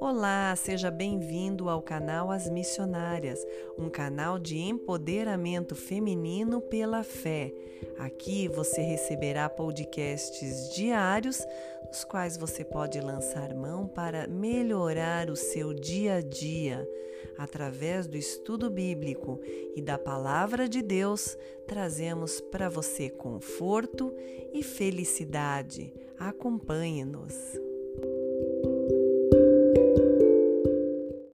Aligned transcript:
Olá, 0.00 0.54
seja 0.54 0.92
bem-vindo 0.92 1.68
ao 1.68 1.82
canal 1.82 2.30
As 2.30 2.48
Missionárias, 2.48 3.44
um 3.76 3.90
canal 3.90 4.38
de 4.38 4.56
empoderamento 4.56 5.74
feminino 5.74 6.60
pela 6.60 7.02
fé. 7.02 7.52
Aqui 7.98 8.46
você 8.46 8.80
receberá 8.80 9.48
podcasts 9.48 10.72
diários, 10.72 11.44
nos 11.88 12.04
quais 12.04 12.36
você 12.36 12.64
pode 12.64 13.00
lançar 13.00 13.52
mão 13.54 13.88
para 13.88 14.28
melhorar 14.28 15.30
o 15.30 15.36
seu 15.36 15.74
dia 15.74 16.14
a 16.14 16.20
dia. 16.20 16.88
Através 17.36 18.06
do 18.06 18.16
estudo 18.16 18.70
bíblico 18.70 19.40
e 19.74 19.82
da 19.82 19.98
palavra 19.98 20.68
de 20.68 20.80
Deus, 20.80 21.36
trazemos 21.66 22.40
para 22.40 22.68
você 22.68 23.10
conforto 23.10 24.14
e 24.52 24.62
felicidade. 24.62 25.92
Acompanhe-nos. 26.20 27.67